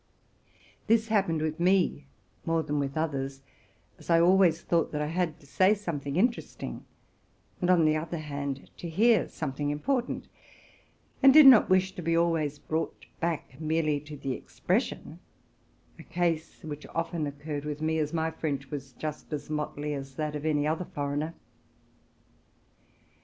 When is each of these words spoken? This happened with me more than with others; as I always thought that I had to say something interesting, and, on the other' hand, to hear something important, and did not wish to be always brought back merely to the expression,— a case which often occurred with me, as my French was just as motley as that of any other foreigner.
This 0.87 1.09
happened 1.09 1.43
with 1.43 1.59
me 1.59 2.07
more 2.43 2.63
than 2.63 2.79
with 2.79 2.97
others; 2.97 3.43
as 3.99 4.09
I 4.09 4.19
always 4.19 4.59
thought 4.63 4.91
that 4.91 4.99
I 4.99 5.05
had 5.05 5.39
to 5.39 5.45
say 5.45 5.75
something 5.75 6.15
interesting, 6.15 6.85
and, 7.61 7.69
on 7.69 7.85
the 7.85 7.95
other' 7.97 8.17
hand, 8.17 8.71
to 8.77 8.89
hear 8.89 9.27
something 9.27 9.69
important, 9.69 10.27
and 11.21 11.31
did 11.31 11.45
not 11.45 11.69
wish 11.69 11.91
to 11.93 12.01
be 12.01 12.17
always 12.17 12.57
brought 12.57 13.05
back 13.19 13.61
merely 13.61 13.99
to 13.99 14.17
the 14.17 14.31
expression,— 14.33 15.19
a 15.99 16.03
case 16.03 16.63
which 16.63 16.87
often 16.95 17.27
occurred 17.27 17.65
with 17.65 17.79
me, 17.79 17.99
as 17.99 18.11
my 18.11 18.31
French 18.31 18.71
was 18.71 18.93
just 18.93 19.31
as 19.31 19.51
motley 19.51 19.93
as 19.93 20.15
that 20.15 20.35
of 20.35 20.47
any 20.47 20.65
other 20.65 20.85
foreigner. 20.95 21.35